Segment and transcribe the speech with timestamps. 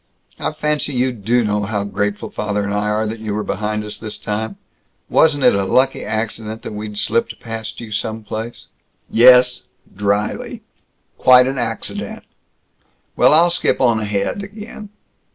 [0.39, 3.83] "I fancy you do know how grateful father and I are that you were behind
[3.83, 4.57] us, this time!
[5.11, 8.65] Wasn't it a lucky accident that we'd slipped past you some place!"
[9.11, 10.63] "Yes," dryly,
[11.19, 12.23] "quite an accident.
[13.15, 14.89] Well, I'll skip on ahead again.